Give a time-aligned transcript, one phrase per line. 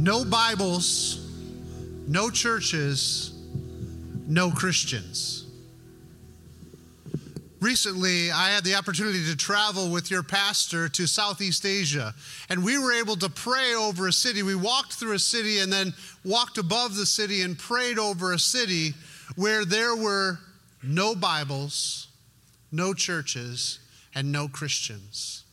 [0.00, 1.28] No Bibles,
[2.08, 3.34] no churches,
[4.26, 5.44] no Christians.
[7.60, 12.14] Recently, I had the opportunity to travel with your pastor to Southeast Asia,
[12.48, 14.42] and we were able to pray over a city.
[14.42, 15.92] We walked through a city and then
[16.24, 18.94] walked above the city and prayed over a city
[19.36, 20.38] where there were
[20.82, 22.08] no Bibles,
[22.72, 23.80] no churches,
[24.14, 25.44] and no Christians.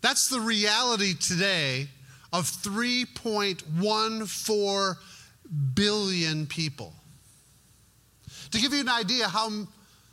[0.00, 1.86] That's the reality today
[2.32, 4.96] of 3.14
[5.74, 6.94] billion people.
[8.52, 9.50] To give you an idea how,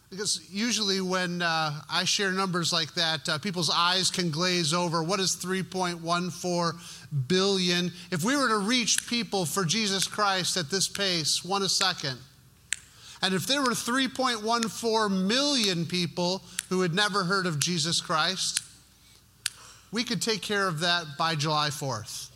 [0.09, 5.03] because usually when uh, I share numbers like that, uh, people's eyes can glaze over.
[5.03, 7.91] What is 3.14 billion?
[8.11, 12.19] If we were to reach people for Jesus Christ at this pace, one a second,
[13.21, 18.63] and if there were 3.14 million people who had never heard of Jesus Christ,
[19.91, 22.29] we could take care of that by July 4th.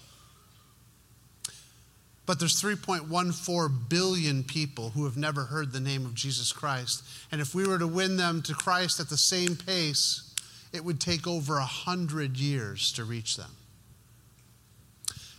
[2.26, 7.04] But there's 3.14 billion people who have never heard the name of Jesus Christ.
[7.32, 10.34] And if we were to win them to Christ at the same pace,
[10.72, 13.52] it would take over 100 years to reach them.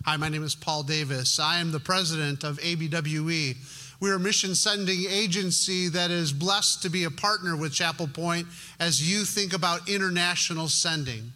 [0.05, 1.41] Hi, my name is Paul Davis.
[1.41, 3.57] I am the president of ABWE.
[4.01, 8.47] We're a mission sending agency that is blessed to be a partner with Chapel Pointe
[8.79, 11.33] as you think about international sending.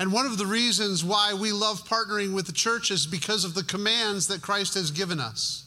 [0.00, 3.52] And one of the reasons why we love partnering with the church is because of
[3.52, 5.66] the commands that Christ has given us.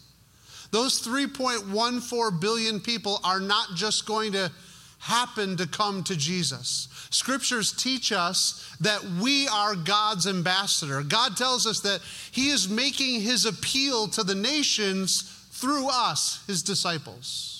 [0.72, 4.52] Those 3.14 billion people are not just going to
[4.98, 6.88] happen to come to Jesus.
[7.12, 11.04] Scriptures teach us that we are God's ambassador.
[11.04, 16.64] God tells us that He is making His appeal to the nations through us, His
[16.64, 17.53] disciples.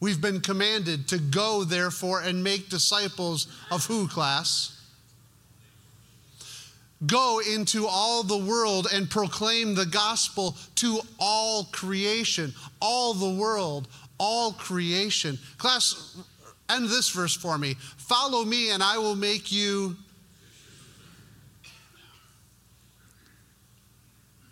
[0.00, 4.80] We've been commanded to go, therefore, and make disciples of who class?
[7.06, 13.88] Go into all the world and proclaim the gospel to all creation, all the world,
[14.18, 15.38] all creation.
[15.58, 16.16] Class,
[16.68, 17.74] end this verse for me.
[17.96, 19.96] Follow me, and I will make you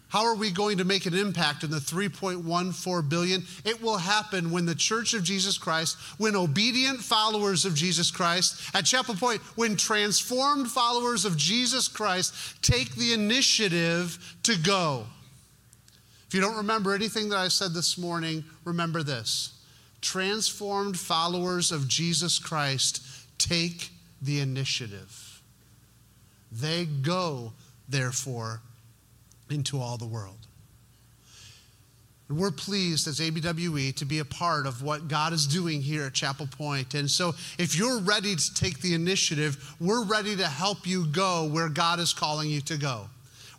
[0.08, 3.44] How are we going to make an impact in the 3.14 billion?
[3.64, 8.74] It will happen when the Church of Jesus Christ, when obedient followers of Jesus Christ
[8.74, 15.04] at Chapel Pointe, when transformed followers of Jesus Christ take the initiative to go.
[16.26, 19.52] If you don't remember anything that I said this morning, remember this.
[20.00, 23.02] Transformed followers of Jesus Christ
[23.38, 23.90] take
[24.22, 25.42] the initiative.
[26.50, 27.52] They go,
[27.88, 28.62] therefore,
[29.52, 30.46] into all the world.
[32.30, 36.12] We're pleased as ABWE to be a part of what God is doing here at
[36.12, 36.92] Chapel Pointe.
[36.92, 41.48] And so, if you're ready to take the initiative, we're ready to help you go
[41.48, 43.08] where God is calling you to go.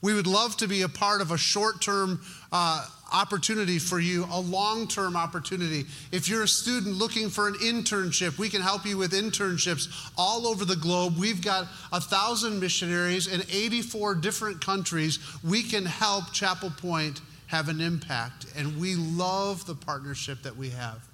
[0.01, 2.21] We would love to be a part of a short term
[2.51, 5.85] uh, opportunity for you, a long term opportunity.
[6.11, 10.47] If you're a student looking for an internship, we can help you with internships all
[10.47, 11.17] over the globe.
[11.17, 15.19] We've got a thousand missionaries in 84 different countries.
[15.43, 20.69] We can help Chapel Pointe have an impact, and we love the partnership that we
[20.69, 21.08] have.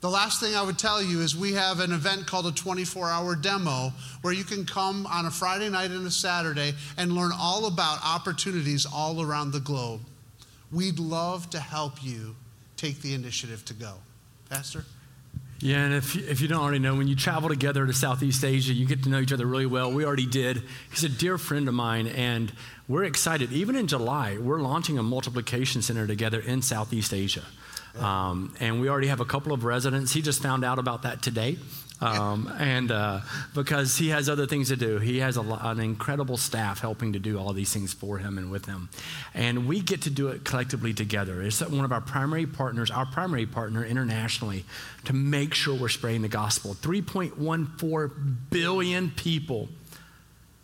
[0.00, 3.08] The last thing I would tell you is we have an event called a 24
[3.08, 3.92] hour demo
[4.22, 7.98] where you can come on a Friday night and a Saturday and learn all about
[8.04, 10.00] opportunities all around the globe.
[10.70, 12.36] We'd love to help you
[12.76, 13.94] take the initiative to go.
[14.48, 14.84] Pastor?
[15.60, 18.72] Yeah, and if, if you don't already know, when you travel together to Southeast Asia,
[18.72, 19.90] you get to know each other really well.
[19.90, 20.62] We already did.
[20.90, 22.52] He's a dear friend of mine, and
[22.86, 23.50] we're excited.
[23.50, 27.42] Even in July, we're launching a multiplication center together in Southeast Asia.
[27.98, 30.12] Um, and we already have a couple of residents.
[30.12, 31.58] He just found out about that today.
[32.00, 33.20] Um, and uh,
[33.54, 37.18] because he has other things to do, he has a, an incredible staff helping to
[37.18, 38.88] do all these things for him and with him.
[39.34, 41.42] And we get to do it collectively together.
[41.42, 44.64] It's one of our primary partners, our primary partner internationally,
[45.06, 46.74] to make sure we're spreading the gospel.
[46.74, 49.68] 3.14 billion people,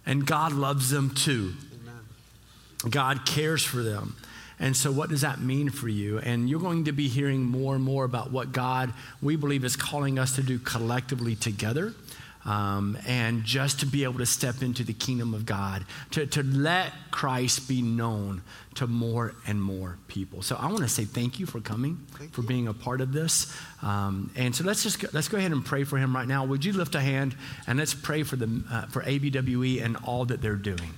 [0.07, 1.55] and God loves them too.
[1.83, 2.91] Amen.
[2.91, 4.15] God cares for them.
[4.59, 6.19] And so, what does that mean for you?
[6.19, 9.77] And you're going to be hearing more and more about what God, we believe, is
[9.77, 11.95] calling us to do collectively together.
[12.47, 16.43] Um, and just to be able to step into the kingdom of God, to, to
[16.43, 18.43] let Christ be known
[18.75, 20.43] to more and more people.
[20.43, 22.49] So I want to say thank you for coming, thank for you.
[22.49, 23.51] being a part of this.
[23.81, 26.45] Um, and so let's just go, let's go ahead and pray for him right now.
[26.45, 27.35] Would you lift a hand
[27.67, 30.91] and let's pray for the uh, for ABWE and all that they're doing.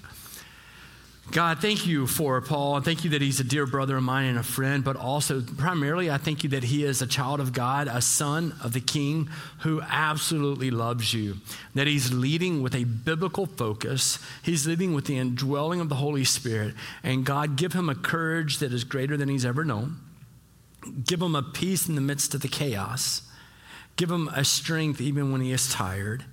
[1.33, 2.77] God, thank you for Paul.
[2.77, 5.43] and Thank you that he's a dear brother of mine and a friend, but also,
[5.43, 8.81] primarily, I thank you that he is a child of God, a son of the
[8.81, 9.29] King
[9.61, 11.37] who absolutely loves you.
[11.75, 16.25] That he's leading with a biblical focus, he's leading with the indwelling of the Holy
[16.25, 16.75] Spirit.
[17.03, 19.97] And God, give him a courage that is greater than he's ever known.
[21.05, 23.23] Give him a peace in the midst of the chaos.
[23.97, 26.25] Give him a strength even when he is tired.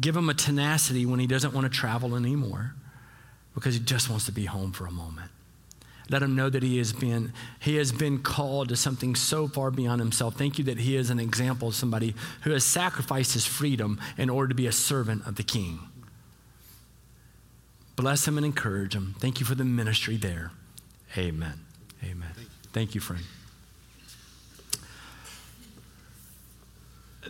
[0.00, 2.74] Give him a tenacity when he doesn't want to travel anymore
[3.54, 5.30] because he just wants to be home for a moment.
[6.10, 9.70] Let him know that he has been he has been called to something so far
[9.70, 10.36] beyond himself.
[10.36, 14.28] Thank you that he is an example of somebody who has sacrificed his freedom in
[14.28, 15.80] order to be a servant of the king.
[17.96, 19.14] Bless him and encourage him.
[19.18, 20.50] Thank you for the ministry there.
[21.16, 21.60] Amen.
[22.02, 22.30] Amen.
[22.34, 23.22] Thank you, Thank you friend.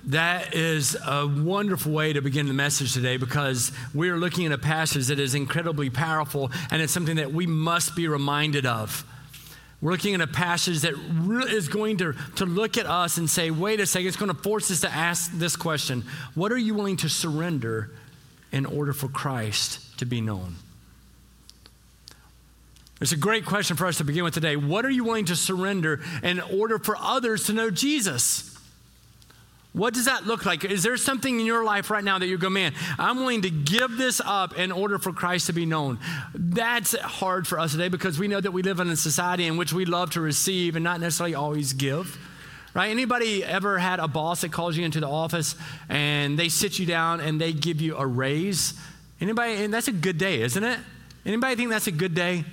[0.05, 4.59] That is a wonderful way to begin the message today because we're looking at a
[4.59, 9.05] passage that is incredibly powerful and it's something that we must be reminded of.
[9.83, 10.95] We're looking at a passage that
[11.51, 14.43] is going to, to look at us and say, wait a second, it's going to
[14.43, 16.05] force us to ask this question
[16.35, 17.91] What are you willing to surrender
[18.51, 20.57] in order for Christ to be known?
[23.01, 24.57] It's a great question for us to begin with today.
[24.57, 28.52] What are you willing to surrender in order for others to know Jesus?
[29.73, 30.65] What does that look like?
[30.67, 33.51] Is there something in your life right now that you go, man, I'm willing to
[33.51, 35.99] give this up in order for Christ to be known?
[36.35, 39.57] That's hard for us today because we know that we live in a society in
[39.57, 42.19] which we love to receive and not necessarily always give.
[42.75, 42.91] Right?
[42.91, 45.57] Anybody ever had a boss that calls you into the office
[45.89, 48.75] and they sit you down and they give you a raise?
[49.23, 49.65] Anybody?
[49.65, 50.79] And that's a good day, isn't it?
[51.25, 52.45] Anybody think that's a good day?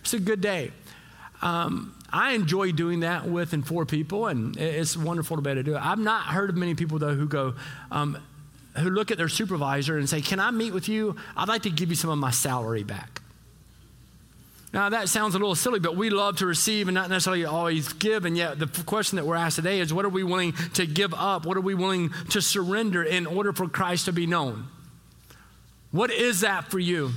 [0.00, 0.70] It's a good day.
[1.42, 5.60] Um, I enjoy doing that with and for people, and it's wonderful to be able
[5.60, 5.84] to do it.
[5.84, 7.54] I've not heard of many people, though, who go,
[7.90, 8.16] um,
[8.78, 11.16] who look at their supervisor and say, Can I meet with you?
[11.36, 13.20] I'd like to give you some of my salary back.
[14.72, 17.92] Now, that sounds a little silly, but we love to receive and not necessarily always
[17.92, 18.24] give.
[18.24, 21.12] And yet, the question that we're asked today is what are we willing to give
[21.12, 21.44] up?
[21.44, 24.68] What are we willing to surrender in order for Christ to be known?
[25.90, 27.10] What is that for you?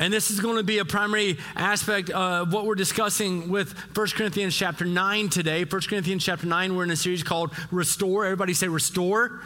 [0.00, 4.06] And this is going to be a primary aspect of what we're discussing with 1
[4.10, 5.64] Corinthians chapter 9 today.
[5.64, 8.24] 1 Corinthians chapter 9, we're in a series called Restore.
[8.24, 9.42] Everybody say Restore.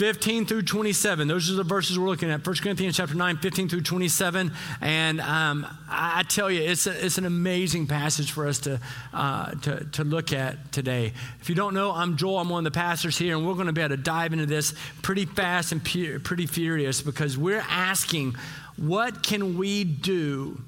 [0.00, 1.28] 15 through 27.
[1.28, 2.44] Those are the verses we're looking at.
[2.44, 4.50] 1 Corinthians chapter 9, 15 through 27.
[4.80, 8.80] And um, I, tell you, it's, a, it's an amazing passage for us to,
[9.12, 11.12] uh, to, to look at today.
[11.42, 12.38] If you don't know, I'm Joel.
[12.38, 14.46] I'm one of the pastors here, and we're going to be able to dive into
[14.46, 18.36] this pretty fast and pretty furious because we're asking
[18.80, 20.58] what can we do?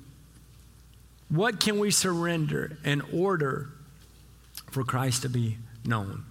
[1.31, 3.71] What can we surrender in order
[4.71, 5.57] for Christ to be
[5.87, 6.25] known?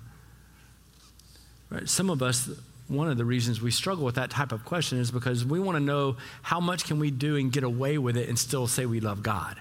[1.72, 1.90] Right?
[1.90, 2.52] Some of us,
[2.88, 5.76] one of the reasons we struggle with that type of question is because we want
[5.76, 8.86] to know how much can we do and get away with it and still say
[8.86, 9.60] we love God.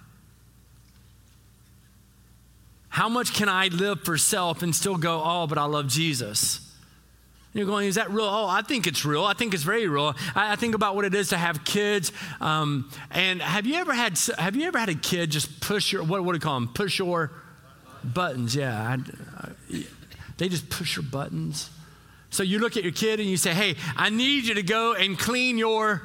[2.91, 6.70] How much can I live for self and still go, oh, but I love Jesus?
[7.53, 8.27] You're going, is that real?
[8.27, 9.25] Oh, I think it's real.
[9.25, 10.15] I think it's very real.
[10.37, 12.13] I, I think about what it is to have kids.
[12.41, 16.05] Um, and have you ever had have you ever had a kid just push your
[16.05, 16.69] what, what do you call them?
[16.69, 17.33] Push your
[18.05, 18.55] buttons.
[18.55, 18.99] Yeah, I,
[19.47, 19.85] I,
[20.39, 21.71] they just push your buttons.
[22.31, 24.95] So you look at your kid and you say, "Hey, I need you to go
[24.95, 26.03] and clean your."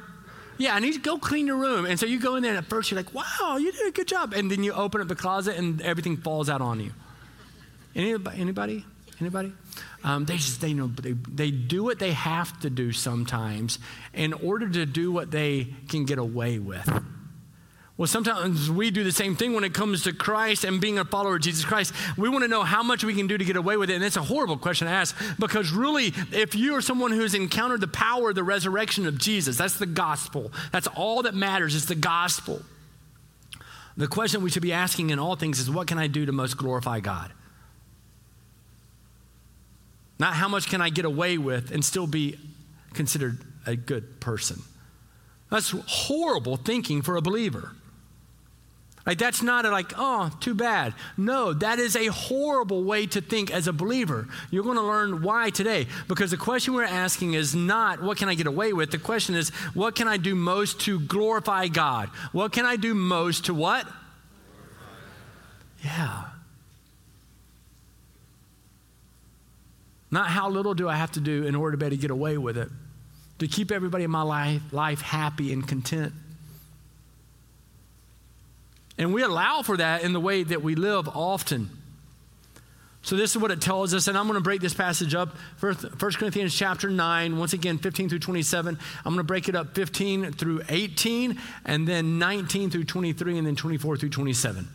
[0.58, 1.84] Yeah, I need to go clean your room.
[1.84, 3.92] And so you go in there, and at first you're like, "Wow, you did a
[3.92, 6.92] good job," and then you open up the closet and everything falls out on you.
[7.94, 8.40] Anybody?
[8.40, 8.84] Anybody?
[9.20, 9.52] Anybody?
[10.04, 13.78] Um, they just they know they, they do what they have to do sometimes
[14.12, 16.88] in order to do what they can get away with.
[17.98, 21.04] Well, sometimes we do the same thing when it comes to Christ and being a
[21.06, 21.94] follower of Jesus Christ.
[22.18, 23.94] We want to know how much we can do to get away with it.
[23.94, 27.80] And it's a horrible question to ask because, really, if you are someone who's encountered
[27.80, 30.52] the power of the resurrection of Jesus, that's the gospel.
[30.72, 32.60] That's all that matters, it's the gospel.
[33.96, 36.32] The question we should be asking in all things is what can I do to
[36.32, 37.32] most glorify God?
[40.18, 42.38] Not how much can I get away with and still be
[42.94, 44.62] considered a good person.
[45.50, 47.72] That's horrible thinking for a believer.
[49.06, 50.92] Like, that's not a, like, oh, too bad.
[51.16, 54.26] No, that is a horrible way to think as a believer.
[54.50, 55.86] You're going to learn why today.
[56.08, 58.90] Because the question we're asking is not, what can I get away with?
[58.90, 62.08] The question is, what can I do most to glorify God?
[62.32, 63.86] What can I do most to what?
[65.84, 66.24] Yeah.
[70.10, 72.10] Not how little do I have to do in order to be able to get
[72.10, 72.68] away with it,
[73.38, 76.12] to keep everybody in my life, life happy and content.
[78.98, 81.70] And we allow for that in the way that we live often.
[83.02, 85.36] So this is what it tells us, and I'm going to break this passage up.
[85.58, 88.76] First, 1 Corinthians chapter 9, once again, 15 through 27.
[88.76, 93.46] I'm going to break it up 15 through 18, and then 19 through 23, and
[93.46, 94.68] then 24 through 27.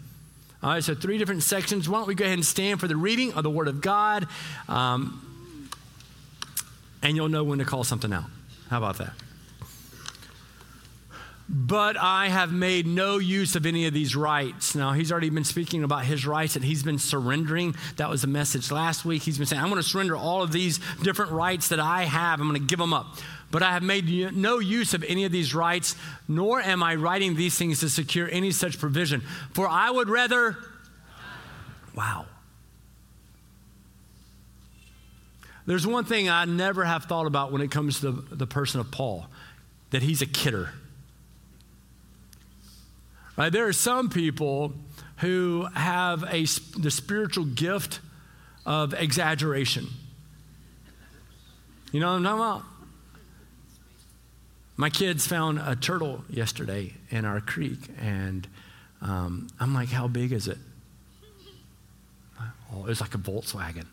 [0.63, 1.89] All right, so three different sections.
[1.89, 4.27] Why don't we go ahead and stand for the reading of the Word of God,
[4.67, 5.69] um,
[7.01, 8.25] and you'll know when to call something out.
[8.69, 9.13] How about that?
[11.53, 14.73] but I have made no use of any of these rights.
[14.73, 17.75] Now, he's already been speaking about his rights that he's been surrendering.
[17.97, 19.23] That was the message last week.
[19.23, 22.39] He's been saying, I'm going to surrender all of these different rights that I have,
[22.39, 23.17] I'm going to give them up.
[23.51, 25.95] But I have made no use of any of these rights,
[26.27, 29.21] nor am I writing these things to secure any such provision.
[29.53, 30.57] For I would rather.
[31.93, 32.25] Wow.
[35.65, 38.79] There's one thing I never have thought about when it comes to the, the person
[38.79, 39.27] of Paul
[39.91, 40.69] that he's a kidder.
[43.37, 43.51] Right?
[43.51, 44.73] There are some people
[45.17, 46.45] who have a,
[46.79, 47.99] the spiritual gift
[48.65, 49.87] of exaggeration.
[51.91, 52.70] You know what I'm talking about?
[54.81, 58.47] My kids found a turtle yesterday in our creek, and
[58.99, 60.57] um, I'm like, How big is it?
[62.73, 63.85] Oh, it was like a Volkswagen.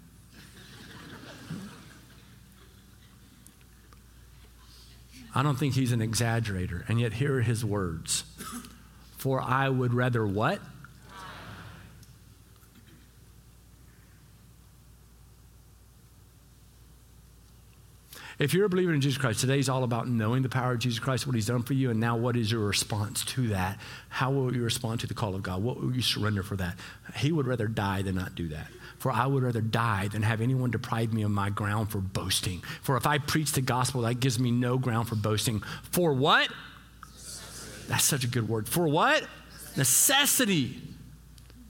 [5.35, 8.25] I don't think he's an exaggerator, and yet here are his words.
[9.18, 10.59] For I would rather what?
[18.38, 21.00] If you're a believer in Jesus Christ, today's all about knowing the power of Jesus
[21.00, 23.78] Christ, what he's done for you, and now what is your response to that?
[24.11, 25.61] How will you respond to the call of God?
[25.61, 26.76] What will you surrender for that?
[27.16, 28.68] He would rather die than not do that.
[28.99, 32.62] For I would rather die than have anyone deprive me of my ground for boasting.
[32.83, 35.61] For if I preach the gospel, that gives me no ground for boasting.
[35.90, 36.49] For what?
[37.88, 38.68] That's such a good word.
[38.68, 39.26] For what?
[39.76, 40.80] Necessity.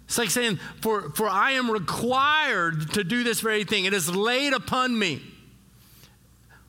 [0.04, 3.86] It's like saying, for, for I am required to do this very thing.
[3.86, 5.22] It is laid upon me.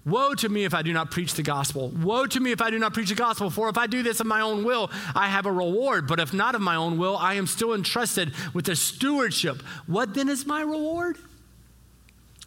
[0.10, 1.90] Woe to me if I do not preach the gospel.
[1.90, 3.50] Woe to me if I do not preach the gospel.
[3.50, 6.08] For if I do this of my own will, I have a reward.
[6.08, 9.62] But if not of my own will, I am still entrusted with the stewardship.
[9.88, 11.18] What then is my reward?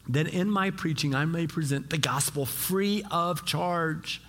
[0.09, 4.21] Then in my preaching, I may present the gospel free of charge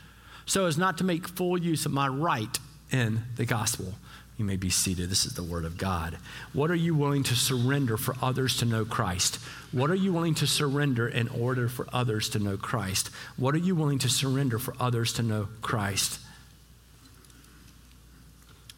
[0.45, 2.59] so as not to make full use of my right
[2.91, 3.93] in the gospel.
[4.37, 5.09] You may be seated.
[5.09, 6.17] This is the word of God.
[6.53, 9.35] What are you willing to surrender for others to know Christ?
[9.71, 13.09] What are you willing to surrender in order for others to know Christ?
[13.37, 16.19] What are you willing to surrender for others to know Christ?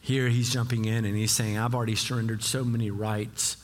[0.02, 3.58] Here he's jumping in and he's saying, I've already surrendered so many rights.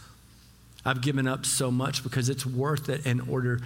[0.83, 3.60] I've given up so much because it's worth it in order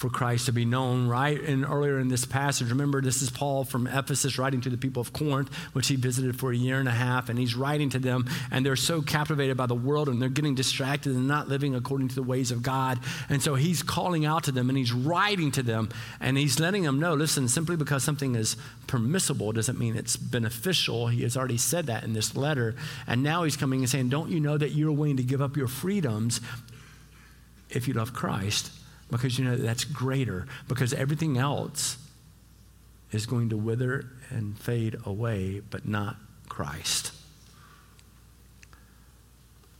[0.00, 1.38] for Christ to be known, right?
[1.38, 5.02] And earlier in this passage, remember, this is Paul from Ephesus writing to the people
[5.02, 7.98] of Corinth, which he visited for a year and a half, and he's writing to
[7.98, 11.74] them, and they're so captivated by the world and they're getting distracted and not living
[11.74, 12.98] according to the ways of God.
[13.28, 16.84] And so he's calling out to them and he's writing to them, and he's letting
[16.84, 21.08] them know listen, simply because something is permissible doesn't mean it's beneficial.
[21.08, 22.74] He has already said that in this letter.
[23.06, 25.58] And now he's coming and saying, Don't you know that you're willing to give up
[25.58, 26.40] your freedoms
[27.68, 28.79] if you love Christ?
[29.10, 31.98] Because you know that's greater, because everything else
[33.12, 36.16] is going to wither and fade away, but not
[36.48, 37.12] Christ.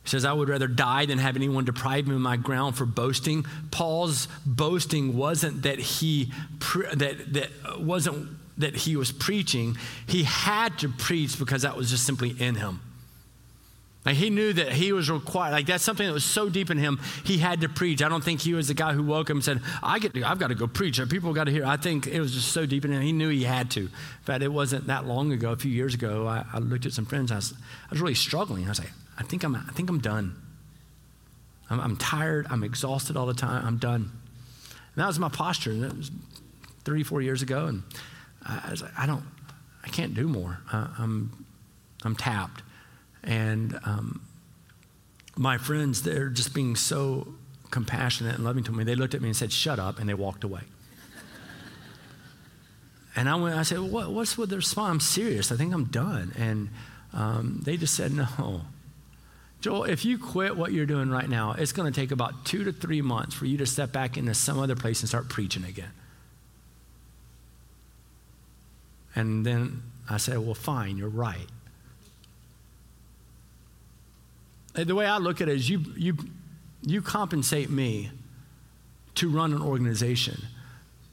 [0.03, 2.87] He says, I would rather die than have anyone deprive me of my ground for
[2.87, 3.45] boasting.
[3.71, 6.33] Paul's boasting wasn't that he
[6.95, 9.77] that that wasn't that he was preaching.
[10.07, 12.81] He had to preach because that was just simply in him.
[14.05, 15.53] Like he knew that he was required.
[15.53, 16.99] Like that's something that was so deep in him.
[17.25, 18.03] He had to preach.
[18.03, 20.23] I don't think he was the guy who woke up and said, "I get, to,
[20.23, 20.99] I've got to go preach.
[21.11, 23.03] People got to hear." I think it was just so deep in him.
[23.03, 23.81] He knew he had to.
[23.81, 23.89] In
[24.25, 25.53] fact, it wasn't that long ago.
[25.53, 27.31] A few years ago, I, I looked at some friends.
[27.31, 28.65] I was, I was really struggling.
[28.65, 30.35] I was like, "I think I'm, I think I'm done.
[31.69, 32.47] I'm, I'm tired.
[32.49, 33.67] I'm exhausted all the time.
[33.67, 34.11] I'm done."
[34.73, 35.73] And that was my posture.
[35.73, 36.11] And that was
[36.85, 37.67] three, four years ago.
[37.67, 37.83] And
[38.47, 39.25] I was like, "I don't,
[39.85, 40.59] I can't do more.
[40.73, 41.45] I, I'm,
[42.03, 42.63] I'm tapped."
[43.23, 44.23] And um,
[45.37, 47.35] my friends, they're just being so
[47.71, 48.85] compassionate and loving to me.
[48.85, 50.63] They looked at me and said, Shut up, and they walked away.
[53.17, 54.91] and I went, I said, what, What's with the response?
[54.91, 55.53] I'm serious.
[55.53, 56.33] I think I'm done.
[56.39, 56.69] And
[57.13, 58.63] um, they just said, No.
[59.61, 62.65] Joel, if you quit what you're doing right now, it's going to take about two
[62.65, 65.65] to three months for you to step back into some other place and start preaching
[65.65, 65.93] again.
[69.15, 71.47] And then I said, Well, fine, you're right.
[74.73, 76.17] The way I look at it is you, you,
[76.83, 78.11] you compensate me
[79.17, 80.45] to run an organization,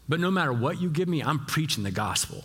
[0.08, 2.44] but no matter what you give me, I'm preaching the gospel.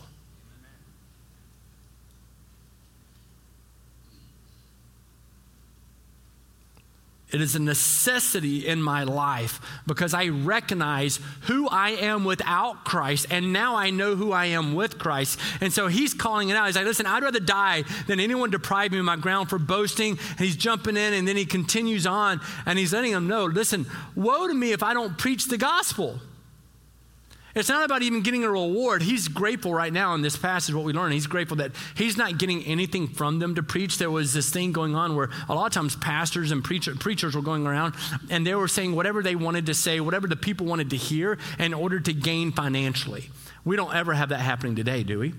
[7.33, 13.27] It is a necessity in my life because I recognize who I am without Christ,
[13.31, 15.41] and now I know who I am with Christ.
[15.63, 16.67] And so he's calling it out.
[16.67, 20.19] He's like, listen, I'd rather die than anyone deprive me of my ground for boasting.
[20.31, 23.87] And he's jumping in, and then he continues on, and he's letting them know, listen,
[24.15, 26.21] woe to me if I don't preach the gospel.
[27.55, 29.03] It's not about even getting a reward.
[29.03, 31.13] He's grateful right now in this passage, what we learn.
[31.13, 33.99] He's grateful that he's not getting anything from them to preach.
[33.99, 37.35] There was this thing going on where a lot of times pastors and preacher, preachers
[37.35, 37.95] were going around
[38.31, 41.39] and they were saying whatever they wanted to say, whatever the people wanted to hear
[41.59, 43.29] in order to gain financially.
[43.65, 45.35] We don't ever have that happening today, do we?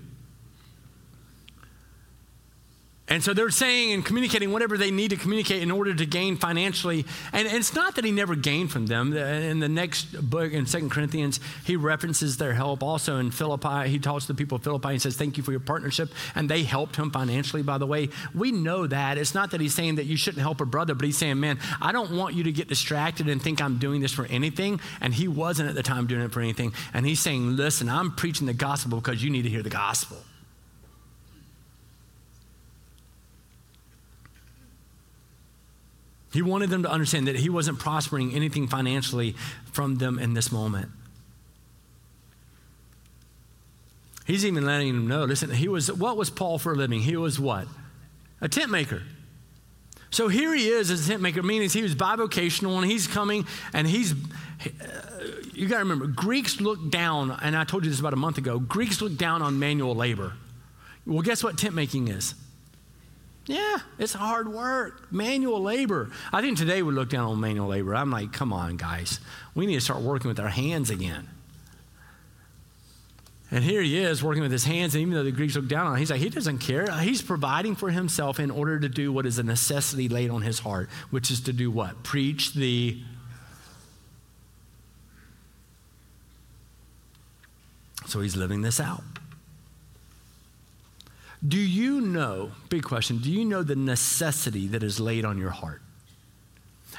[3.13, 6.35] And so they're saying and communicating whatever they need to communicate in order to gain
[6.35, 7.05] financially.
[7.31, 9.15] And it's not that he never gained from them.
[9.15, 12.81] In the next book, in Second Corinthians, he references their help.
[12.81, 15.51] Also in Philippi, he talks to the people of Philippi and says, Thank you for
[15.51, 16.09] your partnership.
[16.33, 18.09] And they helped him financially, by the way.
[18.33, 19.19] We know that.
[19.19, 21.59] It's not that he's saying that you shouldn't help a brother, but he's saying, Man,
[21.79, 24.81] I don't want you to get distracted and think I'm doing this for anything.
[25.01, 26.73] And he wasn't at the time doing it for anything.
[26.95, 30.17] And he's saying, Listen, I'm preaching the gospel because you need to hear the gospel.
[36.33, 39.35] He wanted them to understand that he wasn't prospering anything financially
[39.71, 40.89] from them in this moment.
[44.25, 47.01] He's even letting them know listen, he was, what was Paul for a living?
[47.01, 47.67] He was what?
[48.41, 49.03] A tent maker.
[50.09, 53.45] So here he is as a tent maker, meaning he was bivocational and he's coming
[53.73, 54.15] and he's, uh,
[55.53, 58.37] you got to remember, Greeks look down, and I told you this about a month
[58.39, 60.33] ago, Greeks look down on manual labor.
[61.05, 62.33] Well, guess what tent making is?
[63.45, 66.09] Yeah, it's hard work, manual labor.
[66.31, 67.93] I think today we look down on manual labor.
[67.93, 69.19] I'm like, come on, guys.
[69.53, 71.27] We need to start working with our hands again.
[73.51, 75.85] And here he is working with his hands, and even though the Greeks look down
[75.85, 76.89] on him, he's like, he doesn't care.
[77.01, 80.59] He's providing for himself in order to do what is a necessity laid on his
[80.59, 82.01] heart, which is to do what?
[82.01, 82.99] Preach the.
[88.07, 89.03] So he's living this out.
[91.45, 95.49] Do you know, big question, do you know the necessity that is laid on your
[95.49, 95.81] heart?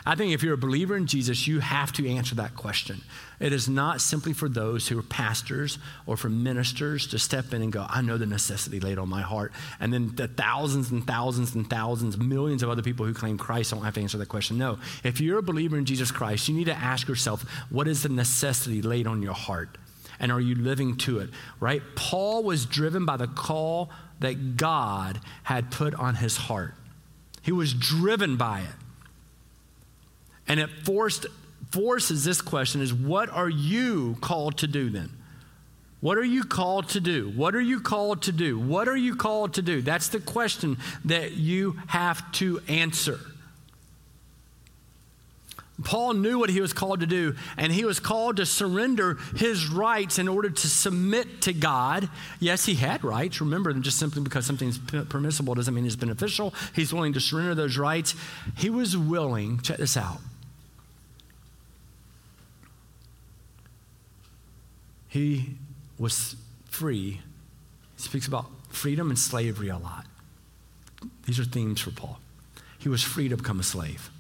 [0.07, 3.01] I think if you're a believer in Jesus, you have to answer that question.
[3.41, 7.63] It is not simply for those who are pastors or for ministers to step in
[7.63, 9.53] and go, I know the necessity laid on my heart.
[9.81, 13.71] And then the thousands and thousands and thousands, millions of other people who claim Christ
[13.71, 14.59] don't have to answer that question.
[14.59, 14.79] No.
[15.05, 18.11] If you're a believer in Jesus Christ, you need to ask yourself, what is the
[18.11, 19.79] necessity laid on your heart?
[20.21, 21.31] And are you living to it?
[21.61, 21.83] Right?
[21.97, 26.75] Paul was driven by the call that God had put on his heart.
[27.43, 28.77] He was driven by it.
[30.49, 31.27] And it forced,
[31.71, 35.11] forces this question is what are you called to do then?
[36.01, 37.31] What are you called to do?
[37.31, 38.59] What are you called to do?
[38.59, 39.81] What are you called to do?
[39.81, 43.19] That's the question that you have to answer.
[45.83, 49.67] Paul knew what he was called to do, and he was called to surrender his
[49.67, 52.09] rights in order to submit to God.
[52.39, 53.41] Yes, he had rights.
[53.41, 56.55] Remember, just simply because something's permissible doesn't mean it's beneficial.
[56.75, 58.15] He's willing to surrender those rights.
[58.57, 60.21] He was willing, check this out.
[65.09, 65.57] He
[65.99, 66.37] was
[66.71, 67.21] free.
[67.97, 70.07] He speaks about freedom and slavery a lot.
[71.27, 72.21] These are themes for Paul.
[72.79, 74.11] He was free to become a slave.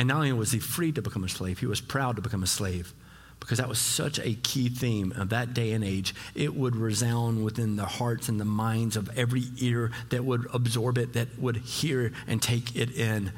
[0.00, 2.42] And not only was he free to become a slave, he was proud to become
[2.42, 2.94] a slave
[3.38, 6.14] because that was such a key theme of that day and age.
[6.34, 10.96] It would resound within the hearts and the minds of every ear that would absorb
[10.96, 13.32] it, that would hear and take it in.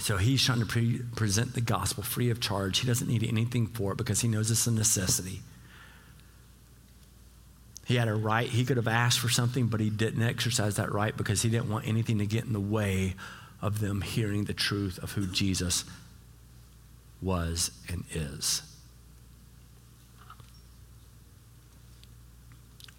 [0.00, 2.80] So he's trying to pre- present the gospel free of charge.
[2.80, 5.40] He doesn't need anything for it because he knows it's a necessity.
[7.88, 8.46] He had a right.
[8.46, 11.70] He could have asked for something, but he didn't exercise that right because he didn't
[11.70, 13.14] want anything to get in the way
[13.62, 15.86] of them hearing the truth of who Jesus
[17.22, 18.60] was and is.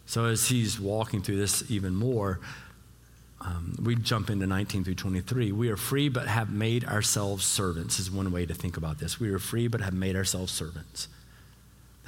[0.08, 2.40] So, as he's walking through this even more,
[3.42, 5.52] um, we jump into 19 through 23.
[5.52, 9.20] We are free but have made ourselves servants, is one way to think about this.
[9.20, 11.10] We are free but have made ourselves servants.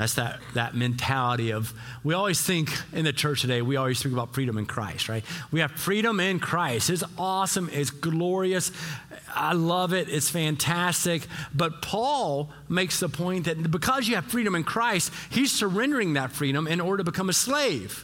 [0.01, 4.13] That's that, that mentality of, we always think in the church today, we always think
[4.13, 5.23] about freedom in Christ, right?
[5.51, 6.89] We have freedom in Christ.
[6.89, 8.71] It's awesome, it's glorious.
[9.35, 11.27] I love it, it's fantastic.
[11.53, 16.31] But Paul makes the point that because you have freedom in Christ, he's surrendering that
[16.31, 18.03] freedom in order to become a slave.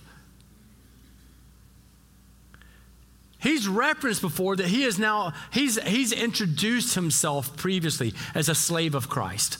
[3.39, 8.93] He's referenced before that he is now, he's, he's introduced himself previously as a slave
[8.93, 9.57] of Christ.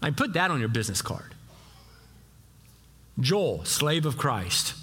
[0.00, 1.34] I put that on your business card.
[3.18, 4.74] Joel, slave of Christ.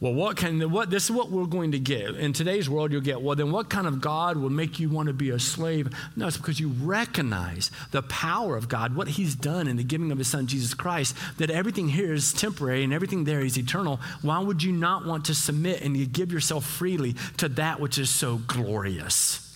[0.00, 2.14] Well, what can what this is what we're going to get.
[2.14, 5.08] In today's world, you'll get, well, then what kind of God will make you want
[5.08, 5.88] to be a slave?
[6.14, 10.12] No, it's because you recognize the power of God, what He's done in the giving
[10.12, 13.98] of His Son Jesus Christ, that everything here is temporary and everything there is eternal.
[14.22, 17.98] Why would you not want to submit and you give yourself freely to that which
[17.98, 19.47] is so glorious?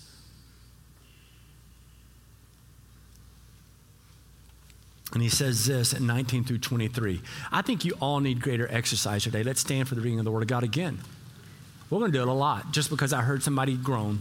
[5.12, 7.20] And he says this in 19 through 23.
[7.50, 9.42] I think you all need greater exercise today.
[9.42, 10.98] Let's stand for the reading of the Word of God again.
[11.90, 14.20] We're going to do it a lot just because I heard somebody groan.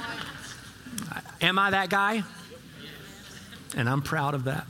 [1.40, 2.22] Am I that guy?
[3.74, 4.66] And I'm proud of that.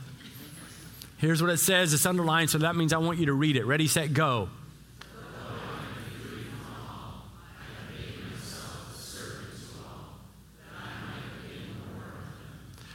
[1.17, 3.65] Here's what it says it's underlined, so that means I want you to read it.
[3.65, 4.49] Ready, set, go.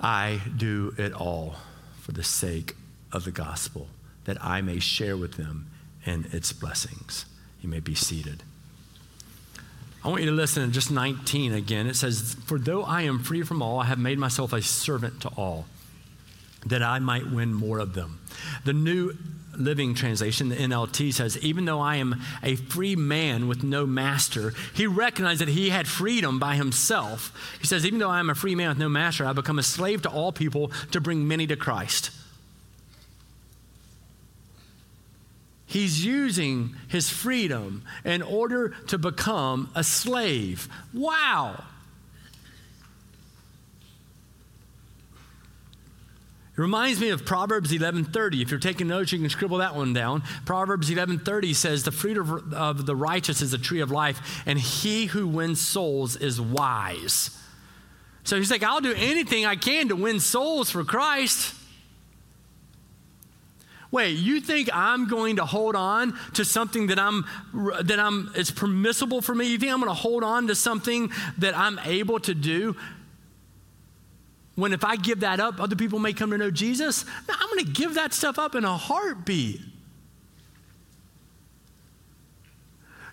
[0.00, 1.56] I do it all
[2.00, 2.74] for the sake
[3.12, 3.88] of the gospel,
[4.24, 5.66] that I may share with them
[6.04, 7.26] in its blessings.
[7.60, 8.42] You may be seated.
[10.04, 11.86] I want you to listen in just 19 again.
[11.86, 15.20] It says, For though I am free from all, I have made myself a servant
[15.22, 15.66] to all,
[16.66, 18.20] that I might win more of them.
[18.64, 19.12] The New
[19.58, 24.54] Living Translation, the NLT says, even though I am a free man with no master,
[24.74, 27.32] he recognized that he had freedom by himself.
[27.60, 29.62] He says, even though I am a free man with no master, I become a
[29.62, 32.10] slave to all people to bring many to Christ.
[35.66, 40.66] He's using his freedom in order to become a slave.
[40.94, 41.62] Wow.
[46.58, 48.42] It reminds me of Proverbs 11:30.
[48.42, 50.24] If you're taking notes, you can scribble that one down.
[50.44, 54.58] Proverbs 11:30 says, "The fruit of, of the righteous is a tree of life, and
[54.58, 57.30] he who wins souls is wise."
[58.24, 61.54] So he's like, "I'll do anything I can to win souls for Christ."
[63.92, 67.24] Wait, you think I'm going to hold on to something that I'm
[67.84, 69.46] that I'm it's permissible for me?
[69.46, 72.74] You think I'm going to hold on to something that I'm able to do?
[74.58, 77.04] When if I give that up, other people may come to know Jesus.
[77.28, 79.60] Now, I'm going to give that stuff up in a heartbeat.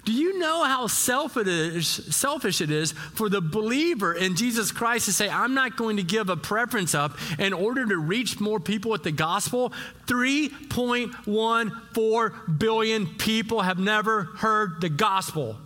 [0.05, 5.13] Do you know how selfish, selfish it is for the believer in Jesus Christ to
[5.13, 8.89] say, I'm not going to give a preference up in order to reach more people
[8.89, 9.71] with the gospel?
[10.07, 15.57] 3.14 billion people have never heard the gospel.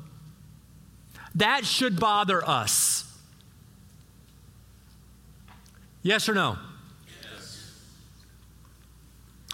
[1.36, 3.09] That should bother us.
[6.02, 6.58] Yes or no?
[7.22, 7.76] Yes.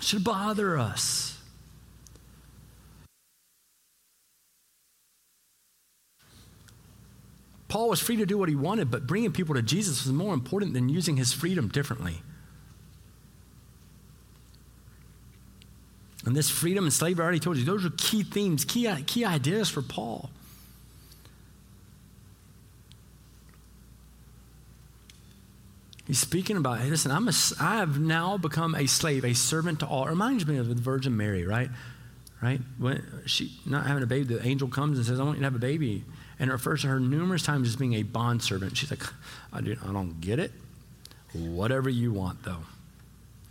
[0.02, 1.40] Should bother us.
[7.68, 10.34] Paul was free to do what he wanted, but bringing people to Jesus was more
[10.34, 12.22] important than using his freedom differently.
[16.26, 19.26] And this freedom and slavery, I already told you, those are key themes, key, key
[19.26, 20.30] ideas for Paul.
[26.06, 29.80] He's speaking about, hey, listen, I'm a, I have now become a slave, a servant
[29.80, 30.06] to all.
[30.06, 31.70] It reminds me of the Virgin Mary, right?
[32.42, 32.62] Right?
[32.78, 35.46] When she not having a baby, the angel comes and says, I want you to
[35.46, 36.04] have a baby.
[36.38, 38.78] And refers to her numerous times as being a bondservant.
[38.78, 39.04] She's like,
[39.54, 40.52] I, do, I don't get it.
[41.34, 42.64] Whatever you want, though.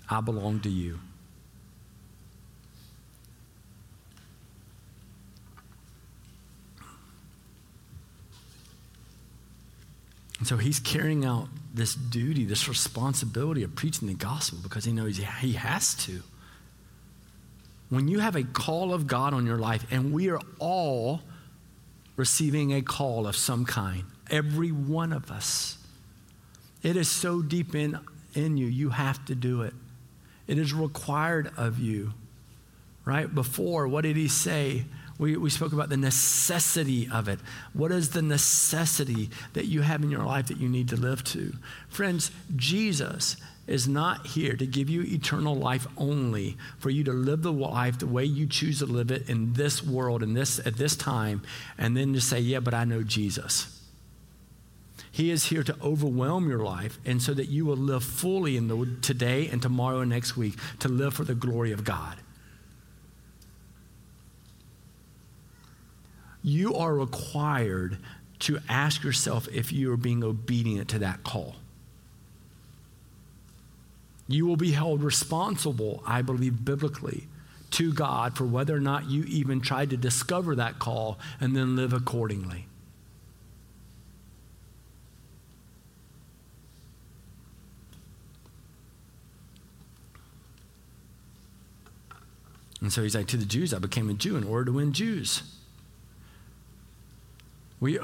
[0.09, 1.01] I belong to you.
[10.44, 14.92] And so he's carrying out this duty, this responsibility of preaching the gospel because he
[14.92, 16.20] knows he has to.
[17.88, 21.22] When you have a call of God on your life, and we are all
[22.16, 25.78] receiving a call of some kind, every one of us,
[26.83, 27.98] it is so deep in,
[28.35, 29.72] in you, you have to do it.
[30.46, 32.12] It is required of you.
[33.07, 33.35] Right?
[33.35, 34.85] Before, what did he say?
[35.18, 37.38] We, we spoke about the necessity of it.
[37.72, 41.22] What is the necessity that you have in your life that you need to live
[41.24, 41.53] to?
[41.88, 47.42] Friends, Jesus is not here to give you eternal life only for you to live
[47.42, 50.77] the life the way you choose to live it in this world in this at
[50.77, 51.40] this time
[51.79, 53.81] and then to say yeah but i know jesus
[55.11, 58.68] he is here to overwhelm your life and so that you will live fully in
[58.68, 62.18] the today and tomorrow and next week to live for the glory of god
[66.44, 67.96] you are required
[68.40, 71.57] to ask yourself if you are being obedient to that call.
[74.28, 77.26] You will be held responsible, I believe, biblically
[77.72, 81.76] to God for whether or not you even tried to discover that call and then
[81.76, 82.66] live accordingly.
[92.83, 94.92] And so he's like, to the Jews, I became a Jew in order to win
[94.92, 95.42] Jews.
[97.85, 97.99] We,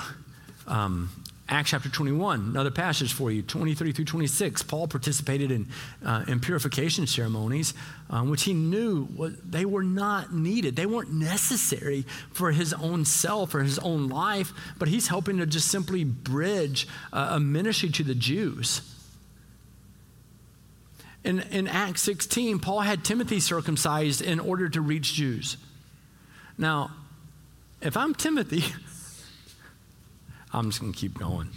[0.67, 1.09] um,
[1.49, 4.63] Acts chapter 21, another passage for you, 23 through 26.
[4.65, 5.69] Paul participated in,
[6.05, 7.73] uh, in purification ceremonies,
[8.11, 10.77] um, which he knew was, they were not needed.
[10.77, 15.47] They weren't necessary for his own self or his own life, but he's helping to
[15.47, 18.83] just simply bridge uh, a ministry to the Jews.
[21.25, 25.57] In, in Acts 16, Paul had Timothy circumcised in order to reach Jews.
[26.59, 26.91] Now,
[27.81, 28.63] if I'm Timothy,
[30.53, 31.49] I'm just going to keep going.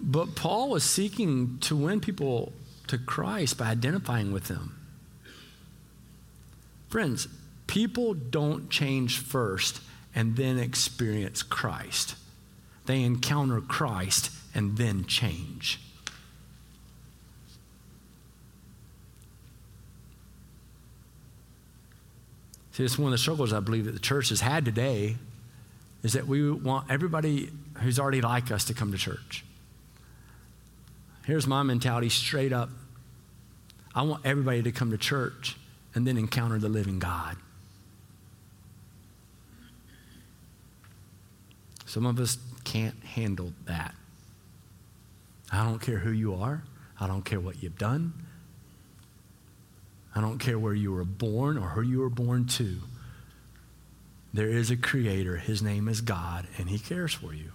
[0.00, 2.52] but Paul was seeking to win people
[2.86, 4.74] to Christ by identifying with them.
[6.88, 7.28] Friends,
[7.66, 9.80] people don't change first
[10.14, 12.14] and then experience Christ
[12.88, 15.78] they encounter Christ and then change.
[22.78, 25.16] See, it's one of the struggles I believe that the church has had today
[26.04, 29.44] is that we want everybody who's already like us to come to church.
[31.26, 32.70] Here's my mentality straight up
[33.96, 35.56] I want everybody to come to church
[35.96, 37.36] and then encounter the living God.
[41.84, 43.92] Some of us can't handle that.
[45.50, 46.62] I don't care who you are.
[47.00, 48.12] I don't care what you've done.
[50.18, 52.78] I don't care where you were born or who you were born to.
[54.34, 55.36] There is a creator.
[55.36, 57.52] His name is God, and he cares for you.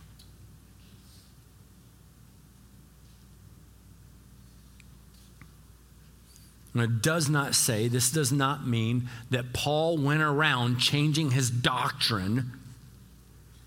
[6.73, 11.51] And it does not say, this does not mean that Paul went around changing his
[11.51, 12.53] doctrine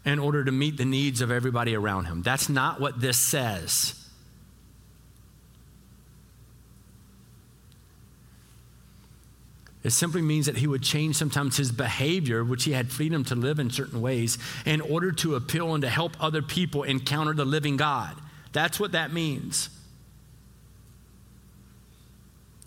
[0.06, 2.22] in order to meet the needs of everybody around him.
[2.22, 3.95] That's not what this says.
[9.86, 13.36] It simply means that he would change sometimes his behavior, which he had freedom to
[13.36, 17.44] live in certain ways, in order to appeal and to help other people encounter the
[17.44, 18.16] living God.
[18.52, 19.68] That's what that means.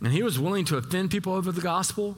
[0.02, 2.18] And he was willing to offend people over the gospel,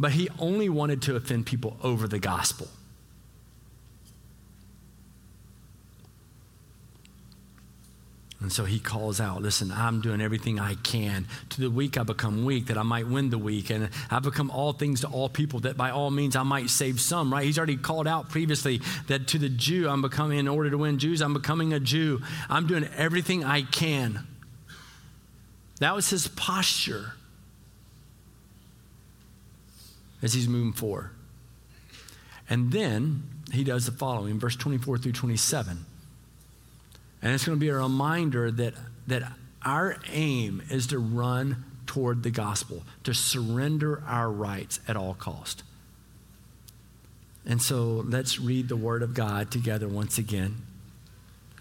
[0.00, 2.66] but he only wanted to offend people over the gospel.
[8.40, 11.26] And so he calls out, listen, I'm doing everything I can.
[11.50, 13.68] To the weak I become weak, that I might win the weak.
[13.68, 17.00] And I become all things to all people, that by all means I might save
[17.00, 17.44] some, right?
[17.44, 20.98] He's already called out previously that to the Jew, I'm becoming, in order to win
[20.98, 22.22] Jews, I'm becoming a Jew.
[22.48, 24.26] I'm doing everything I can.
[25.80, 27.12] That was his posture
[30.22, 31.10] as he's moving forward.
[32.48, 33.22] And then
[33.52, 35.84] he does the following, verse 24 through 27.
[37.22, 38.74] And it's going to be a reminder that,
[39.06, 39.32] that
[39.64, 45.62] our aim is to run toward the gospel, to surrender our rights at all cost.
[47.44, 50.56] And so let's read the word of God together once again.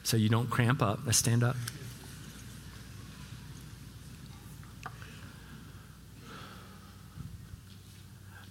[0.04, 1.00] So you don't cramp up.
[1.06, 1.56] Let's stand up.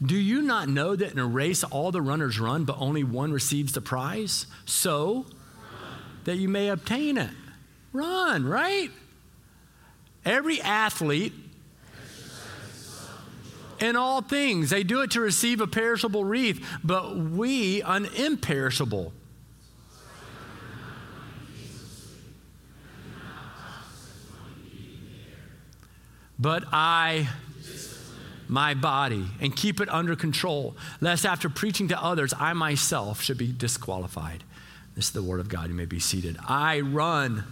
[0.04, 3.32] Do you not know that in a race all the runners run, but only one
[3.32, 4.46] receives the prize?
[4.64, 5.26] So,
[6.28, 7.30] that you may obtain it.
[7.90, 8.90] Run, right?
[10.26, 11.32] Every athlete
[13.80, 14.68] in all things.
[14.68, 19.14] They do it to receive a perishable wreath, but we an imperishable.
[26.38, 27.30] But I
[28.48, 33.38] my body and keep it under control, lest after preaching to others, I myself should
[33.38, 34.44] be disqualified.
[34.98, 35.68] This is the word of God.
[35.68, 36.36] You may be seated.
[36.48, 37.44] I run.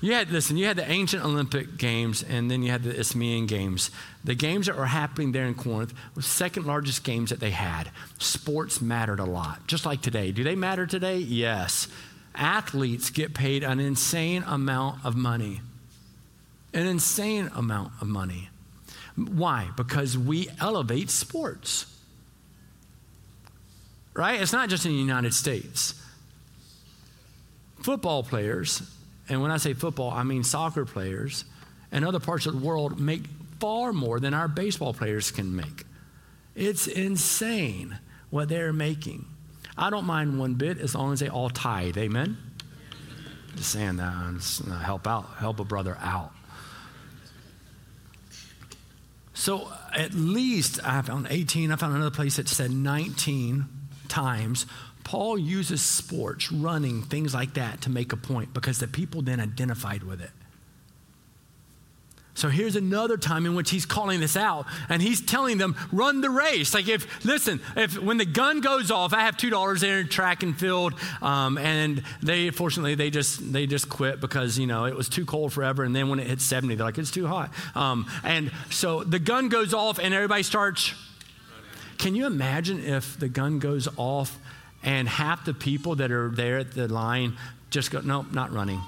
[0.00, 3.46] You had, listen, you had the ancient Olympic Games and then you had the Isthmian
[3.46, 3.90] Games.
[4.22, 7.90] The games that were happening there in Corinth were second largest games that they had.
[8.20, 10.30] Sports mattered a lot, just like today.
[10.30, 11.18] Do they matter today?
[11.18, 11.88] Yes.
[12.36, 15.62] Athletes get paid an insane amount of money.
[16.72, 18.50] An insane amount of money.
[19.16, 19.70] Why?
[19.76, 21.86] Because we elevate sports
[24.14, 24.40] right?
[24.40, 26.00] It's not just in the United States.
[27.82, 28.82] Football players,
[29.28, 31.44] and when I say football, I mean soccer players
[31.92, 33.22] and other parts of the world make
[33.60, 35.84] far more than our baseball players can make.
[36.54, 37.98] It's insane
[38.30, 39.26] what they're making.
[39.76, 41.98] I don't mind one bit as long as they all tithe.
[41.98, 42.36] Amen?
[43.56, 44.80] Just saying that.
[44.82, 46.32] Help out, help a brother out.
[49.34, 53.66] So at least I found 18, I found another place that said 19
[54.08, 54.66] times.
[55.04, 59.38] Paul uses sports, running, things like that to make a point because the people then
[59.38, 60.30] identified with it.
[62.36, 66.20] So here's another time in which he's calling this out and he's telling them, run
[66.20, 66.74] the race.
[66.74, 70.42] Like, if, listen, if when the gun goes off, I have $2 there in track
[70.42, 74.96] and field, um, and they, fortunately, they just, they just quit because, you know, it
[74.96, 75.84] was too cold forever.
[75.84, 77.52] And then when it hits 70, they're like, it's too hot.
[77.76, 80.92] Um, and so the gun goes off and everybody starts.
[81.98, 84.38] Can you imagine if the gun goes off
[84.82, 87.36] and half the people that are there at the line
[87.70, 88.80] just go, nope, not running?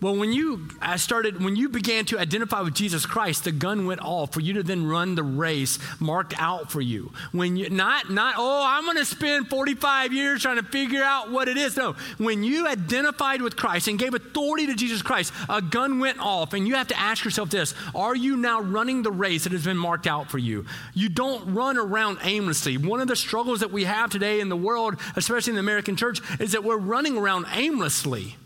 [0.00, 3.84] Well, when you I started, when you began to identify with Jesus Christ, the gun
[3.84, 7.12] went off for you to then run the race marked out for you.
[7.32, 11.30] When you not not oh, I'm going to spend 45 years trying to figure out
[11.30, 11.76] what it is.
[11.76, 16.18] No, when you identified with Christ and gave authority to Jesus Christ, a gun went
[16.18, 19.52] off, and you have to ask yourself this: Are you now running the race that
[19.52, 20.64] has been marked out for you?
[20.94, 22.78] You don't run around aimlessly.
[22.78, 25.96] One of the struggles that we have today in the world, especially in the American
[25.96, 28.36] church, is that we're running around aimlessly.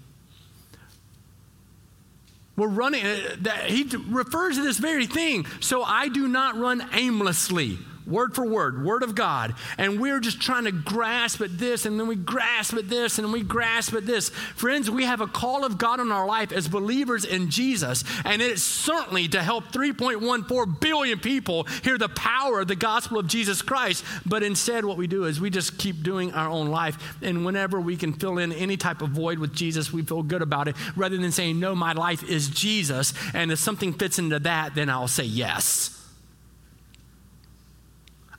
[2.56, 5.46] We're running, uh, he refers to this very thing.
[5.60, 9.54] So I do not run aimlessly word for word, word of God.
[9.78, 13.32] And we're just trying to grasp at this, and then we grasp at this, and
[13.32, 14.28] we grasp at this.
[14.28, 18.42] Friends, we have a call of God in our life as believers in Jesus, and
[18.42, 23.62] it's certainly to help 3.14 billion people hear the power of the gospel of Jesus
[23.62, 24.04] Christ.
[24.26, 27.16] But instead, what we do is we just keep doing our own life.
[27.22, 30.42] And whenever we can fill in any type of void with Jesus, we feel good
[30.42, 33.14] about it rather than saying, No, my life is Jesus.
[33.32, 36.03] And if something fits into that, then I'll say yes.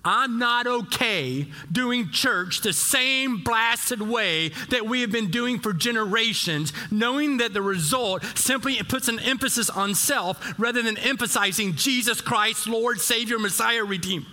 [0.05, 5.73] I'm not okay doing church the same blasted way that we have been doing for
[5.73, 12.21] generations, knowing that the result simply puts an emphasis on self rather than emphasizing Jesus
[12.21, 14.27] Christ, Lord, Savior, Messiah, Redeemer.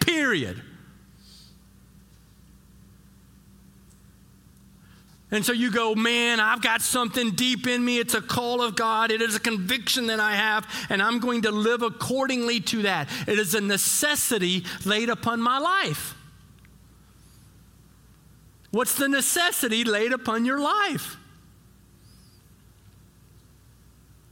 [0.00, 0.62] Period.
[5.32, 7.98] And so you go, man, I've got something deep in me.
[7.98, 9.10] It's a call of God.
[9.10, 13.08] It is a conviction that I have, and I'm going to live accordingly to that.
[13.26, 16.14] It is a necessity laid upon my life.
[18.72, 21.16] What's the necessity laid upon your life?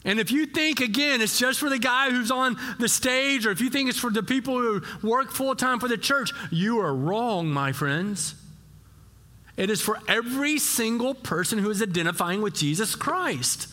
[0.05, 3.51] And if you think, again, it's just for the guy who's on the stage, or
[3.51, 6.81] if you think it's for the people who work full time for the church, you
[6.81, 8.35] are wrong, my friends.
[9.61, 13.68] It is for every single person who is identifying with Jesus Christ.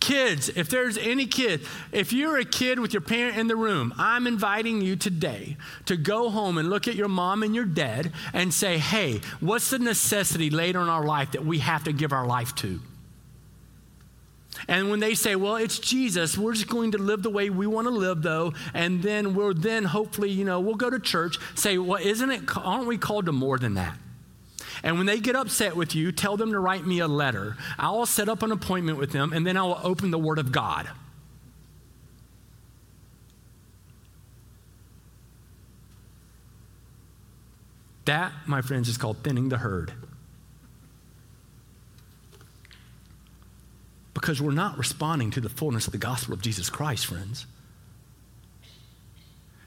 [0.00, 1.60] Kids, if there's any kid,
[1.92, 5.98] if you're a kid with your parent in the room, I'm inviting you today to
[5.98, 9.78] go home and look at your mom and your dad and say, hey, what's the
[9.78, 12.80] necessity later in our life that we have to give our life to?
[14.68, 17.66] And when they say, well, it's Jesus, we're just going to live the way we
[17.66, 21.36] want to live, though, and then we'll then hopefully, you know, we'll go to church,
[21.56, 23.98] say, well, isn't it, aren't we called to more than that?
[24.82, 27.56] And when they get upset with you, tell them to write me a letter.
[27.78, 30.52] I'll set up an appointment with them, and then I will open the Word of
[30.52, 30.88] God.
[38.06, 39.92] That, my friends, is called thinning the herd.
[44.14, 47.46] Because we're not responding to the fullness of the gospel of Jesus Christ, friends.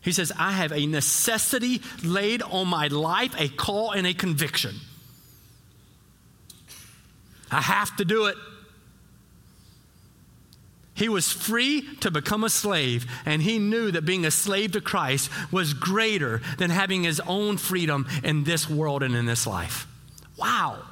[0.01, 4.75] He says, I have a necessity laid on my life, a call and a conviction.
[7.53, 8.37] I have to do it.
[10.95, 14.81] He was free to become a slave, and he knew that being a slave to
[14.81, 19.87] Christ was greater than having his own freedom in this world and in this life.
[20.37, 20.83] Wow.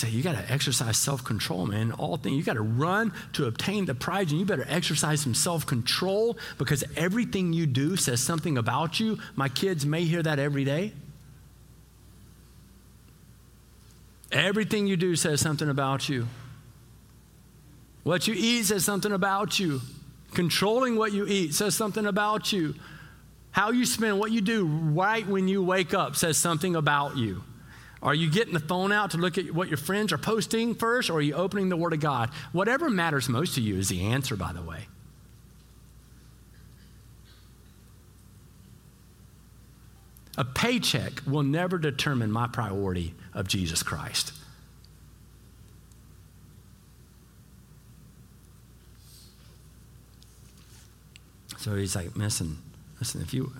[0.00, 1.92] Say you got to exercise self-control man.
[1.92, 5.34] All things you got to run to obtain the prize and you better exercise some
[5.34, 9.18] self-control because everything you do says something about you.
[9.36, 10.92] My kids may hear that every day.
[14.32, 16.26] Everything you do says something about you.
[18.02, 19.80] What you eat says something about you.
[20.32, 22.74] Controlling what you eat says something about you.
[23.50, 27.42] How you spend what you do right when you wake up says something about you
[28.02, 31.10] are you getting the phone out to look at what your friends are posting first,
[31.10, 32.30] or are you opening the Word of God?
[32.52, 34.86] Whatever matters most to you is the answer, by the way.
[40.38, 44.32] A paycheck will never determine my priority of Jesus Christ.
[51.58, 52.56] So he's like, listen,
[52.98, 53.52] listen, if you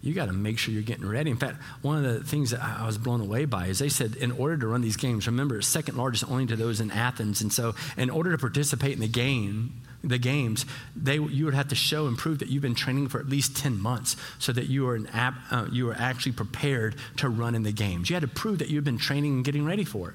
[0.00, 1.30] you got to make sure you're getting ready.
[1.30, 4.14] In fact, one of the things that I was blown away by is they said,
[4.14, 7.40] in order to run these games, remember, it's second largest only to those in Athens.
[7.40, 11.68] And so, in order to participate in the game, the games, they, you would have
[11.68, 14.66] to show and prove that you've been training for at least 10 months so that
[14.66, 18.08] you are, an uh, you are actually prepared to run in the games.
[18.08, 20.14] You had to prove that you've been training and getting ready for it.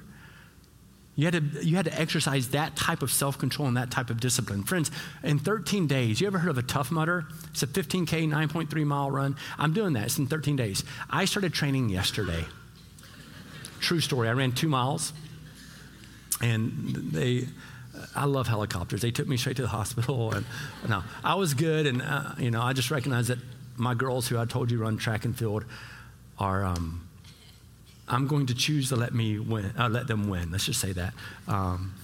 [1.16, 4.10] You had, to, you had to exercise that type of self control and that type
[4.10, 4.64] of discipline.
[4.64, 4.90] Friends,
[5.22, 7.26] in 13 days, you ever heard of a Tough Mudder?
[7.50, 9.36] It's a 15K, 9.3 mile run.
[9.56, 10.06] I'm doing that.
[10.06, 10.82] It's in 13 days.
[11.08, 12.44] I started training yesterday.
[13.78, 14.28] True story.
[14.28, 15.12] I ran two miles,
[16.40, 17.46] and they,
[18.16, 19.00] I love helicopters.
[19.00, 20.44] They took me straight to the hospital, and
[20.88, 21.86] no, I was good.
[21.86, 23.38] And, uh, you know, I just recognized that
[23.76, 25.64] my girls who I told you run track and field
[26.38, 26.64] are.
[26.64, 27.03] Um,
[28.08, 30.50] I'm going to choose to let me win, uh, let them win.
[30.50, 31.14] Let's just say that.
[31.48, 31.94] Um,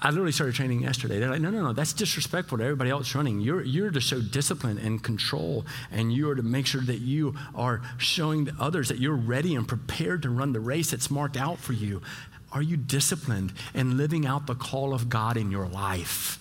[0.00, 1.18] I literally started training yesterday.
[1.18, 3.40] They're like, no, no, no, that's disrespectful to everybody else running.
[3.40, 7.34] You're, you're to show discipline and control, and you are to make sure that you
[7.56, 11.36] are showing the others that you're ready and prepared to run the race that's marked
[11.36, 12.00] out for you.
[12.52, 16.38] Are you disciplined and living out the call of God in your life?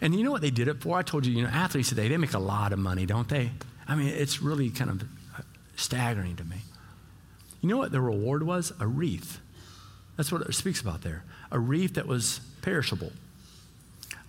[0.00, 0.98] And you know what they did it for?
[0.98, 3.50] I told you, you know, athletes today, they make a lot of money, don't they?
[3.86, 5.02] I mean, it's really kind of
[5.76, 6.58] staggering to me.
[7.60, 8.72] You know what the reward was?
[8.80, 9.40] A wreath.
[10.16, 11.24] That's what it speaks about there.
[11.50, 13.12] A wreath that was perishable.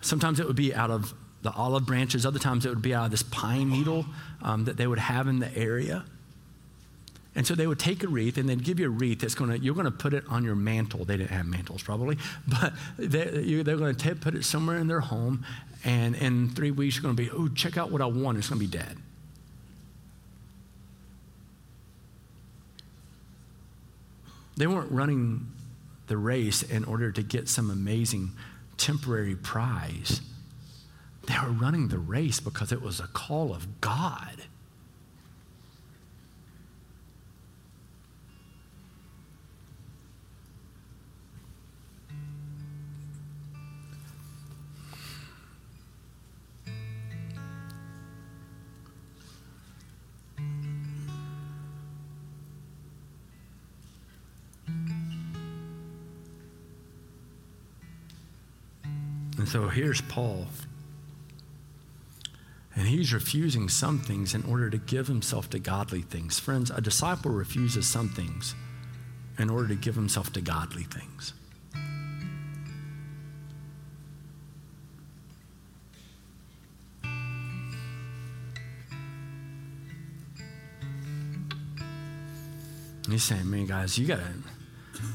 [0.01, 3.05] Sometimes it would be out of the olive branches, other times it would be out
[3.05, 4.05] of this pine needle
[4.41, 6.05] um, that they would have in the area.
[7.35, 9.49] And so they would take a wreath and they'd give you a wreath that's going
[9.49, 11.03] to, you're going to put it on your mantle.
[11.03, 12.17] They didn't have mantles probably,
[12.47, 15.45] but they, are going to put it somewhere in their home.
[15.83, 18.37] And in three weeks, you're going to be, oh, check out what I won.
[18.37, 18.97] It's going to be dead.
[24.55, 25.51] They weren't running
[26.07, 28.31] the race in order to get some amazing
[28.77, 30.21] temporary prize.
[31.27, 34.43] They were running the race because it was a call of God.
[59.53, 60.47] So here's Paul.
[62.75, 66.39] And he's refusing some things in order to give himself to godly things.
[66.39, 68.55] Friends, a disciple refuses some things
[69.37, 71.33] in order to give himself to godly things.
[83.07, 84.33] He's saying, man, guys, you gotta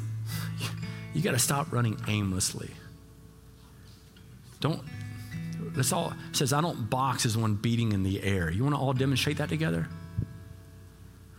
[1.12, 2.70] you gotta stop running aimlessly.
[4.60, 4.80] Don't,
[5.74, 8.50] that's all, says, I don't box as one beating in the air.
[8.50, 9.88] You want to all demonstrate that together?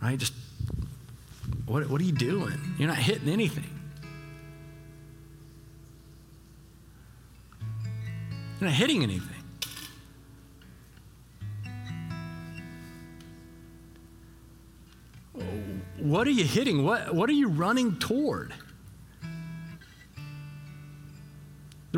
[0.00, 0.18] Right?
[0.18, 0.32] Just,
[1.66, 2.58] what, what are you doing?
[2.78, 3.68] You're not hitting anything.
[8.58, 9.36] You're not hitting anything.
[15.98, 16.82] What are you hitting?
[16.82, 18.54] What, what are you running toward?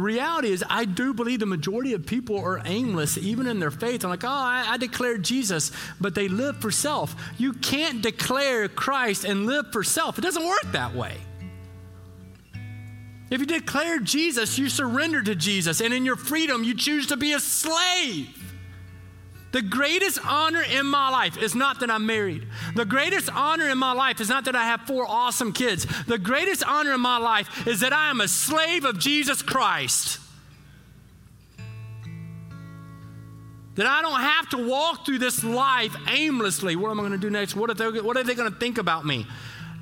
[0.03, 3.71] The reality is, I do believe the majority of people are aimless, even in their
[3.71, 4.03] faith.
[4.03, 7.15] I'm like, oh, I, I declare Jesus, but they live for self.
[7.39, 11.17] You can't declare Christ and live for self, it doesn't work that way.
[13.31, 17.17] If you declare Jesus, you surrender to Jesus, and in your freedom, you choose to
[17.17, 18.52] be a slave.
[19.53, 22.49] The greatest honor in my life is not that I'm married.
[22.75, 25.87] The greatest honor in my life is not that I have four awesome kids.
[26.07, 30.19] The greatest honor in my life is that I am a slave of Jesus Christ.
[33.75, 36.75] That I don't have to walk through this life aimlessly.
[36.75, 37.55] What am I going to do next?
[37.55, 39.27] What are they, what are they going to think about me?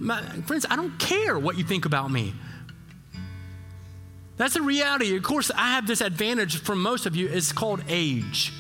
[0.00, 2.34] My, friends, I don't care what you think about me.
[4.36, 5.16] That's the reality.
[5.16, 7.28] Of course, I have this advantage from most of you.
[7.28, 8.52] It's called age.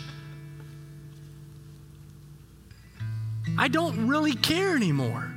[3.58, 5.30] I don't really care anymore.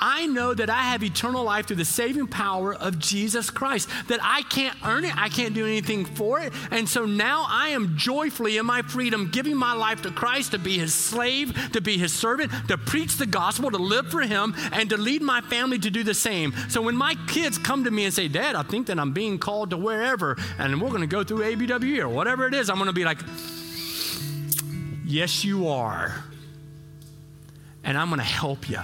[0.00, 4.18] I know that I have eternal life through the saving power of Jesus Christ, that
[4.22, 6.54] I can't earn it, I can't do anything for it.
[6.70, 10.58] And so now I am joyfully in my freedom giving my life to Christ to
[10.58, 14.54] be his slave, to be his servant, to preach the gospel, to live for him,
[14.72, 16.54] and to lead my family to do the same.
[16.70, 19.38] So when my kids come to me and say, Dad, I think that I'm being
[19.38, 22.76] called to wherever, and we're going to go through ABWE or whatever it is, I'm
[22.76, 23.18] going to be like,
[25.04, 26.24] Yes, you are.
[27.82, 28.78] And I'm going to help you.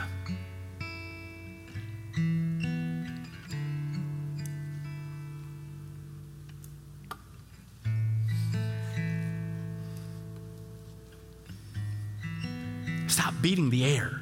[13.07, 14.21] Stop beating the air.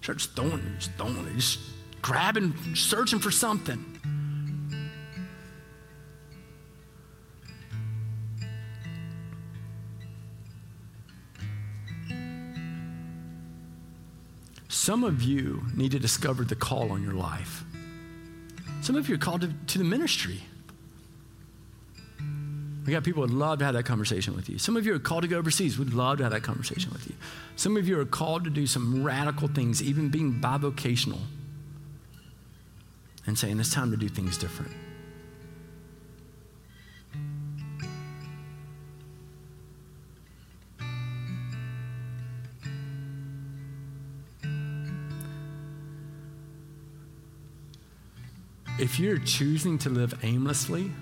[0.00, 1.58] Start throwing just throwing just
[2.00, 3.97] grabbing, searching for something.
[14.88, 17.62] Some of you need to discover the call on your life.
[18.80, 20.40] Some of you are called to, to the ministry.
[22.86, 24.56] We got people who would love to have that conversation with you.
[24.56, 25.78] Some of you are called to go overseas.
[25.78, 27.14] We'd love to have that conversation with you.
[27.56, 31.20] Some of you are called to do some radical things, even being bivocational
[33.26, 34.72] and saying it's time to do things different.
[48.78, 50.92] If you're choosing to live aimlessly,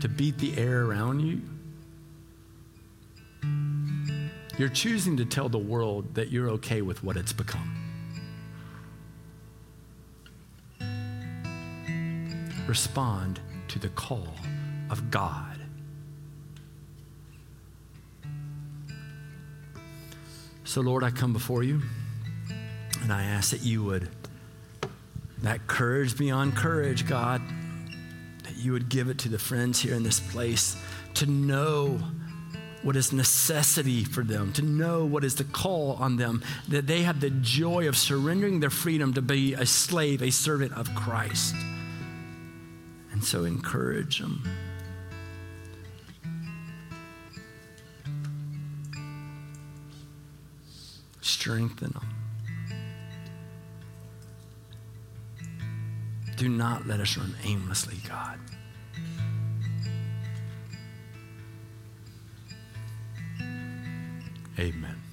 [0.00, 1.40] to beat the air around you,
[4.58, 7.72] you're choosing to tell the world that you're okay with what it's become.
[12.66, 14.34] Respond to the call
[14.90, 15.60] of God.
[20.64, 21.80] So, Lord, I come before you
[23.02, 24.08] and I ask that you would,
[25.42, 27.40] that courage beyond courage, God,
[28.44, 30.76] that you would give it to the friends here in this place
[31.14, 32.00] to know
[32.82, 37.02] what is necessity for them, to know what is the call on them, that they
[37.02, 41.54] have the joy of surrendering their freedom to be a slave, a servant of Christ.
[43.12, 44.42] And so encourage them.
[51.20, 52.27] Strengthen them.
[56.38, 58.38] Do not let us run aimlessly, God.
[64.56, 65.07] Amen.